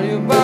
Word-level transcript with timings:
Are 0.00 0.06
you 0.06 0.39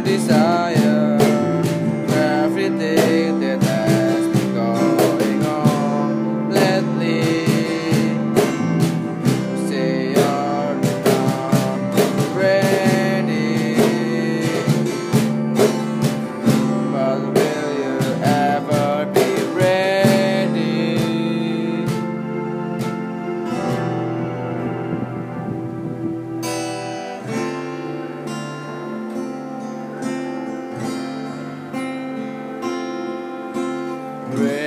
desire. 0.00 0.79
pray. 34.30 34.59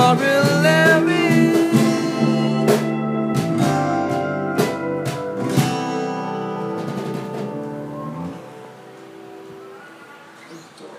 For 0.00 0.14
real 0.16 0.49